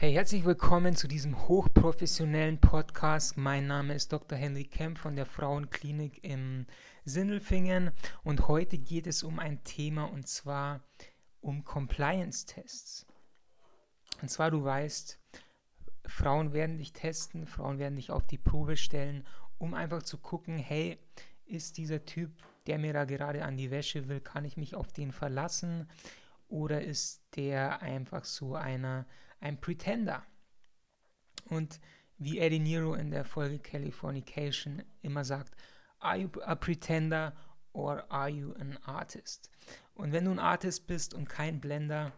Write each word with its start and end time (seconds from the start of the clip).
Hey, 0.00 0.12
herzlich 0.12 0.44
willkommen 0.44 0.94
zu 0.94 1.08
diesem 1.08 1.48
hochprofessionellen 1.48 2.60
Podcast. 2.60 3.36
Mein 3.36 3.66
Name 3.66 3.94
ist 3.94 4.12
Dr. 4.12 4.38
Henry 4.38 4.62
Kemp 4.62 4.96
von 4.96 5.16
der 5.16 5.26
Frauenklinik 5.26 6.22
im 6.22 6.66
Sindelfingen 7.04 7.90
und 8.22 8.46
heute 8.46 8.78
geht 8.78 9.08
es 9.08 9.24
um 9.24 9.40
ein 9.40 9.64
Thema 9.64 10.04
und 10.04 10.28
zwar 10.28 10.84
um 11.40 11.64
Compliance-Tests. 11.64 13.06
Und 14.22 14.30
zwar, 14.30 14.52
du 14.52 14.62
weißt, 14.62 15.18
Frauen 16.06 16.52
werden 16.52 16.78
dich 16.78 16.92
testen, 16.92 17.48
Frauen 17.48 17.80
werden 17.80 17.96
dich 17.96 18.12
auf 18.12 18.24
die 18.24 18.38
Probe 18.38 18.76
stellen, 18.76 19.26
um 19.58 19.74
einfach 19.74 20.04
zu 20.04 20.18
gucken, 20.18 20.58
hey, 20.58 20.96
ist 21.44 21.76
dieser 21.76 22.04
Typ, 22.04 22.30
der 22.68 22.78
mir 22.78 22.92
da 22.92 23.04
gerade 23.04 23.44
an 23.44 23.56
die 23.56 23.72
Wäsche 23.72 24.06
will, 24.06 24.20
kann 24.20 24.44
ich 24.44 24.56
mich 24.56 24.76
auf 24.76 24.92
den 24.92 25.10
verlassen? 25.10 25.90
Oder 26.46 26.82
ist 26.82 27.20
der 27.34 27.82
einfach 27.82 28.24
so 28.24 28.54
einer, 28.54 29.04
ein 29.40 29.60
Pretender. 29.60 30.24
Und 31.46 31.80
wie 32.18 32.38
Eddie 32.38 32.58
Nero 32.58 32.94
in 32.94 33.10
der 33.10 33.24
Folge 33.24 33.58
Californication 33.58 34.82
immer 35.02 35.24
sagt, 35.24 35.54
are 36.00 36.16
you 36.16 36.28
a 36.42 36.54
pretender 36.54 37.32
or 37.72 38.04
are 38.10 38.28
you 38.28 38.52
an 38.54 38.76
artist? 38.84 39.50
Und 39.94 40.12
wenn 40.12 40.24
du 40.24 40.32
ein 40.32 40.38
Artist 40.38 40.86
bist 40.86 41.14
und 41.14 41.28
kein 41.28 41.60
Blender, 41.60 42.12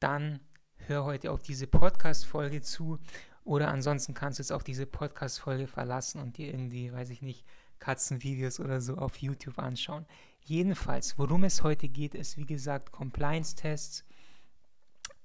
dann 0.00 0.40
hör 0.78 1.04
heute 1.04 1.30
auf 1.30 1.42
diese 1.42 1.66
Podcast-Folge 1.66 2.62
zu 2.62 2.98
oder 3.44 3.68
ansonsten 3.68 4.14
kannst 4.14 4.38
du 4.38 4.42
jetzt 4.42 4.52
auch 4.52 4.62
diese 4.62 4.86
Podcast-Folge 4.86 5.68
verlassen 5.68 6.20
und 6.20 6.36
dir 6.36 6.48
irgendwie, 6.48 6.92
weiß 6.92 7.10
ich 7.10 7.22
nicht, 7.22 7.44
Katzenvideos 7.78 8.58
oder 8.58 8.80
so 8.80 8.96
auf 8.96 9.18
YouTube 9.18 9.58
anschauen. 9.58 10.06
Jedenfalls, 10.44 11.18
worum 11.18 11.44
es 11.44 11.62
heute 11.62 11.88
geht, 11.88 12.14
ist 12.14 12.36
wie 12.36 12.46
gesagt 12.46 12.90
Compliance-Tests. 12.90 14.04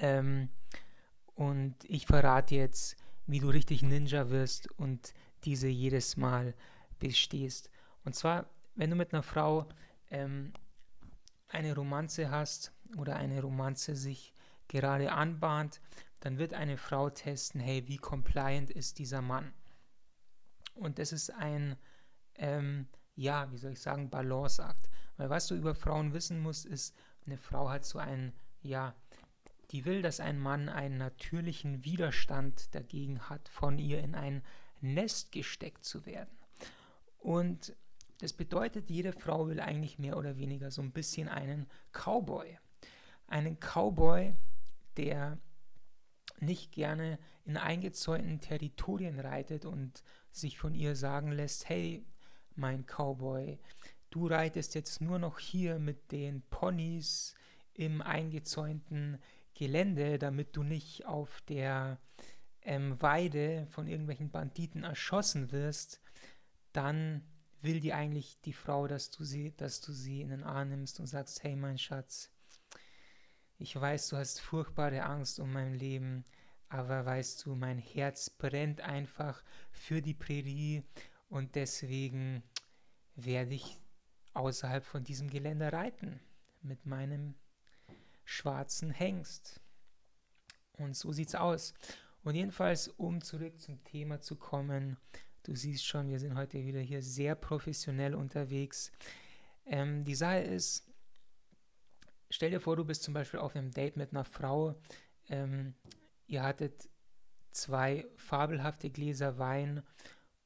Ähm, 0.00 0.48
und 1.34 1.76
ich 1.84 2.06
verrate 2.06 2.54
jetzt, 2.54 2.96
wie 3.26 3.40
du 3.40 3.48
richtig 3.48 3.82
Ninja 3.82 4.30
wirst 4.30 4.70
und 4.78 5.14
diese 5.44 5.68
jedes 5.68 6.16
Mal 6.16 6.54
bestehst. 6.98 7.70
Und 8.04 8.14
zwar, 8.14 8.46
wenn 8.74 8.90
du 8.90 8.96
mit 8.96 9.12
einer 9.12 9.22
Frau 9.22 9.68
ähm, 10.10 10.52
eine 11.48 11.74
Romanze 11.74 12.30
hast 12.30 12.72
oder 12.96 13.16
eine 13.16 13.40
Romanze 13.40 13.96
sich 13.96 14.34
gerade 14.68 15.12
anbahnt, 15.12 15.80
dann 16.20 16.38
wird 16.38 16.54
eine 16.54 16.76
Frau 16.76 17.10
testen, 17.10 17.60
hey, 17.60 17.86
wie 17.86 17.98
compliant 17.98 18.70
ist 18.70 18.98
dieser 18.98 19.22
Mann? 19.22 19.52
Und 20.74 20.98
das 20.98 21.12
ist 21.12 21.30
ein, 21.30 21.76
ähm, 22.36 22.88
ja, 23.14 23.50
wie 23.52 23.58
soll 23.58 23.72
ich 23.72 23.80
sagen, 23.80 24.10
Balanceakt. 24.10 24.88
Weil 25.16 25.30
was 25.30 25.46
du 25.46 25.54
über 25.54 25.74
Frauen 25.74 26.12
wissen 26.12 26.40
musst, 26.40 26.66
ist, 26.66 26.96
eine 27.26 27.38
Frau 27.38 27.68
hat 27.70 27.84
so 27.84 27.98
einen, 27.98 28.32
ja, 28.62 28.94
die 29.74 29.84
will, 29.84 30.02
dass 30.02 30.20
ein 30.20 30.38
Mann 30.38 30.68
einen 30.68 30.98
natürlichen 30.98 31.84
Widerstand 31.84 32.72
dagegen 32.76 33.28
hat, 33.28 33.48
von 33.48 33.80
ihr 33.80 33.98
in 33.98 34.14
ein 34.14 34.44
Nest 34.80 35.32
gesteckt 35.32 35.84
zu 35.84 36.06
werden. 36.06 36.30
Und 37.18 37.74
das 38.20 38.34
bedeutet, 38.34 38.88
jede 38.88 39.12
Frau 39.12 39.48
will 39.48 39.58
eigentlich 39.58 39.98
mehr 39.98 40.16
oder 40.16 40.36
weniger 40.36 40.70
so 40.70 40.80
ein 40.80 40.92
bisschen 40.92 41.28
einen 41.28 41.66
Cowboy. 41.90 42.56
Einen 43.26 43.58
Cowboy, 43.58 44.36
der 44.96 45.38
nicht 46.38 46.70
gerne 46.70 47.18
in 47.44 47.56
eingezäunten 47.56 48.40
Territorien 48.40 49.18
reitet 49.18 49.64
und 49.64 50.04
sich 50.30 50.56
von 50.56 50.76
ihr 50.76 50.94
sagen 50.94 51.32
lässt, 51.32 51.68
hey, 51.68 52.06
mein 52.54 52.86
Cowboy, 52.86 53.58
du 54.10 54.28
reitest 54.28 54.76
jetzt 54.76 55.00
nur 55.00 55.18
noch 55.18 55.40
hier 55.40 55.80
mit 55.80 56.12
den 56.12 56.42
Ponys 56.42 57.34
im 57.72 58.02
eingezäunten 58.02 59.18
Gelände, 59.54 60.18
damit 60.18 60.56
du 60.56 60.62
nicht 60.62 61.06
auf 61.06 61.40
der 61.42 61.98
ähm, 62.62 63.00
Weide 63.00 63.66
von 63.70 63.86
irgendwelchen 63.86 64.30
Banditen 64.30 64.84
erschossen 64.84 65.52
wirst, 65.52 66.00
dann 66.72 67.22
will 67.62 67.80
die 67.80 67.92
eigentlich 67.92 68.40
die 68.42 68.52
Frau, 68.52 68.86
dass 68.86 69.10
du 69.10 69.24
sie, 69.24 69.56
dass 69.56 69.80
du 69.80 69.92
sie 69.92 70.20
in 70.20 70.28
den 70.28 70.42
Arm 70.42 70.68
nimmst 70.68 71.00
und 71.00 71.06
sagst, 71.06 71.42
hey 71.42 71.56
mein 71.56 71.78
Schatz, 71.78 72.30
ich 73.58 73.74
weiß, 73.74 74.08
du 74.08 74.16
hast 74.16 74.40
furchtbare 74.40 75.04
Angst 75.04 75.38
um 75.38 75.52
mein 75.52 75.74
Leben, 75.74 76.24
aber 76.68 77.06
weißt 77.06 77.46
du, 77.46 77.54
mein 77.54 77.78
Herz 77.78 78.28
brennt 78.30 78.80
einfach 78.80 79.42
für 79.70 80.02
die 80.02 80.14
Prärie 80.14 80.82
und 81.28 81.54
deswegen 81.54 82.42
werde 83.14 83.54
ich 83.54 83.78
außerhalb 84.34 84.84
von 84.84 85.04
diesem 85.04 85.30
Gelände 85.30 85.72
reiten 85.72 86.20
mit 86.62 86.84
meinem 86.86 87.34
schwarzen 88.24 88.90
Hengst. 88.90 89.60
Und 90.72 90.96
so 90.96 91.12
sieht's 91.12 91.34
aus. 91.34 91.74
Und 92.22 92.34
jedenfalls, 92.34 92.88
um 92.88 93.20
zurück 93.20 93.60
zum 93.60 93.82
Thema 93.84 94.20
zu 94.20 94.36
kommen, 94.36 94.96
du 95.42 95.54
siehst 95.54 95.86
schon, 95.86 96.08
wir 96.08 96.18
sind 96.18 96.34
heute 96.34 96.64
wieder 96.64 96.80
hier 96.80 97.02
sehr 97.02 97.34
professionell 97.34 98.14
unterwegs. 98.14 98.90
Ähm, 99.66 100.04
die 100.04 100.14
Sache 100.14 100.40
ist, 100.40 100.86
stell 102.30 102.50
dir 102.50 102.60
vor, 102.60 102.76
du 102.76 102.84
bist 102.84 103.02
zum 103.02 103.14
Beispiel 103.14 103.40
auf 103.40 103.54
einem 103.54 103.70
Date 103.70 103.96
mit 103.96 104.12
einer 104.12 104.24
Frau, 104.24 104.74
ähm, 105.28 105.74
ihr 106.26 106.42
hattet 106.42 106.88
zwei 107.50 108.06
fabelhafte 108.16 108.90
Gläser 108.90 109.38
Wein 109.38 109.82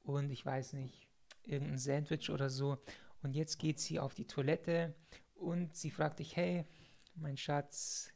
und 0.02 0.30
ich 0.30 0.44
weiß 0.44 0.74
nicht, 0.74 1.08
irgendein 1.44 1.78
Sandwich 1.78 2.30
oder 2.30 2.50
so. 2.50 2.78
Und 3.22 3.34
jetzt 3.34 3.58
geht 3.58 3.80
sie 3.80 3.98
auf 3.98 4.14
die 4.14 4.26
Toilette 4.26 4.94
und 5.34 5.74
sie 5.76 5.90
fragt 5.90 6.18
dich, 6.18 6.36
hey, 6.36 6.66
mein 7.20 7.36
Schatz, 7.36 8.12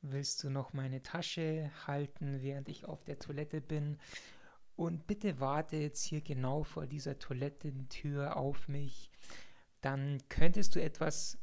willst 0.00 0.42
du 0.44 0.50
noch 0.50 0.72
meine 0.72 1.02
Tasche 1.02 1.70
halten, 1.86 2.40
während 2.42 2.68
ich 2.68 2.84
auf 2.86 3.04
der 3.04 3.18
Toilette 3.18 3.60
bin? 3.60 3.98
Und 4.76 5.06
bitte 5.06 5.40
warte 5.40 5.76
jetzt 5.76 6.04
hier 6.04 6.20
genau 6.20 6.62
vor 6.62 6.86
dieser 6.86 7.18
Toilettentür 7.18 8.36
auf 8.36 8.68
mich. 8.68 9.10
Dann 9.80 10.18
könntest 10.28 10.74
du 10.74 10.82
etwas, 10.82 11.38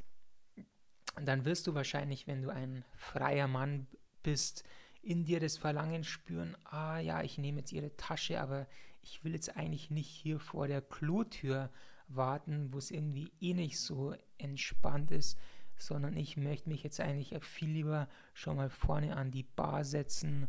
dann 1.16 1.46
wirst 1.46 1.68
du 1.68 1.74
wahrscheinlich, 1.74 2.28
wenn 2.28 2.42
du 2.42 2.50
ein 2.50 2.86
freier 2.96 3.48
Mann 3.48 3.88
bist, 4.22 4.64
in 5.02 5.26
dir 5.26 5.40
das 5.40 5.58
Verlangen 5.58 6.04
spüren, 6.04 6.56
ah 6.64 7.00
ja, 7.00 7.24
ich 7.24 7.38
nehme 7.38 7.60
jetzt 7.60 7.74
ihre 7.74 7.96
Tasche, 7.98 8.40
aber 8.40 8.68
ich 9.02 9.24
will 9.24 9.34
jetzt 9.34 9.58
eigentlich 9.58 9.92
nicht 9.92 10.08
hier 10.08 10.40
vor 10.40 10.68
der 10.68 10.82
Klotür 10.82 11.70
warten, 12.08 12.72
wo 12.72 12.78
es 12.78 12.92
irgendwie 12.92 13.32
eh 13.42 13.54
nicht 13.54 13.80
so 13.80 14.16
entspannt 14.38 15.12
ist, 15.12 15.38
sondern 15.86 16.16
ich 16.18 16.38
möchte 16.38 16.70
mich 16.70 16.84
jetzt 16.84 17.00
eigentlich 17.00 17.34
viel 17.44 17.70
lieber 17.70 18.08
schon 18.34 18.56
mal 18.56 18.70
vorne 18.70 19.16
an 19.16 19.32
die 19.32 19.44
Bar 19.44 19.84
setzen 19.84 20.48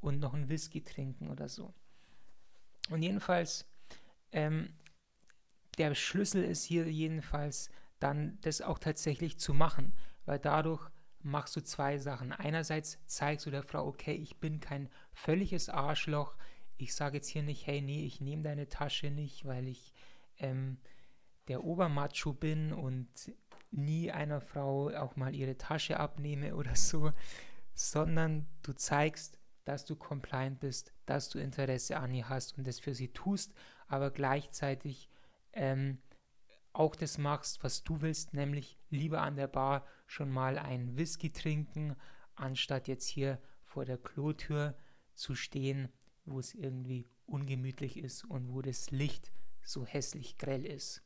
und 0.00 0.20
noch 0.20 0.34
einen 0.34 0.48
Whisky 0.48 0.82
trinken 0.82 1.30
oder 1.30 1.48
so. 1.48 1.72
Und 2.90 3.02
jedenfalls, 3.02 3.66
ähm, 4.32 4.74
der 5.78 5.94
Schlüssel 5.94 6.44
ist 6.44 6.64
hier 6.64 6.90
jedenfalls 6.90 7.70
dann 7.98 8.38
das 8.42 8.60
auch 8.60 8.78
tatsächlich 8.78 9.38
zu 9.38 9.54
machen, 9.54 9.94
weil 10.26 10.38
dadurch 10.38 10.90
machst 11.22 11.56
du 11.56 11.62
zwei 11.62 11.98
Sachen. 11.98 12.32
Einerseits 12.32 12.98
zeigst 13.06 13.46
du 13.46 13.50
der 13.50 13.62
Frau, 13.62 13.86
okay, 13.86 14.14
ich 14.14 14.36
bin 14.36 14.60
kein 14.60 14.90
völliges 15.12 15.68
Arschloch. 15.68 16.36
Ich 16.76 16.94
sage 16.94 17.16
jetzt 17.16 17.28
hier 17.28 17.42
nicht, 17.42 17.66
hey, 17.66 17.80
nee, 17.80 18.04
ich 18.04 18.20
nehme 18.20 18.42
deine 18.42 18.68
Tasche 18.68 19.10
nicht, 19.10 19.46
weil 19.46 19.66
ich 19.68 19.94
ähm, 20.38 20.78
der 21.48 21.64
Obermacho 21.64 22.32
bin 22.32 22.72
und 22.72 23.08
nie 23.76 24.10
einer 24.10 24.40
Frau 24.40 24.90
auch 24.90 25.16
mal 25.16 25.34
ihre 25.34 25.56
Tasche 25.56 25.98
abnehme 25.98 26.54
oder 26.56 26.76
so, 26.76 27.12
sondern 27.74 28.46
du 28.62 28.72
zeigst, 28.72 29.38
dass 29.64 29.84
du 29.84 29.96
compliant 29.96 30.60
bist, 30.60 30.92
dass 31.06 31.28
du 31.28 31.38
Interesse 31.38 31.98
an 31.98 32.12
ihr 32.12 32.28
hast 32.28 32.58
und 32.58 32.66
das 32.66 32.80
für 32.80 32.94
sie 32.94 33.08
tust, 33.08 33.54
aber 33.88 34.10
gleichzeitig 34.10 35.08
ähm, 35.52 35.98
auch 36.72 36.96
das 36.96 37.18
machst, 37.18 37.62
was 37.62 37.84
du 37.84 38.00
willst, 38.00 38.34
nämlich 38.34 38.78
lieber 38.90 39.22
an 39.22 39.36
der 39.36 39.46
Bar 39.46 39.86
schon 40.06 40.30
mal 40.30 40.58
einen 40.58 40.96
Whisky 40.96 41.30
trinken, 41.30 41.96
anstatt 42.34 42.88
jetzt 42.88 43.06
hier 43.06 43.40
vor 43.64 43.84
der 43.84 43.98
Klotür 43.98 44.76
zu 45.14 45.34
stehen, 45.34 45.88
wo 46.24 46.38
es 46.38 46.54
irgendwie 46.54 47.06
ungemütlich 47.26 47.96
ist 47.96 48.24
und 48.24 48.52
wo 48.52 48.60
das 48.60 48.90
Licht 48.90 49.32
so 49.62 49.86
hässlich 49.86 50.36
grell 50.36 50.66
ist. 50.66 51.02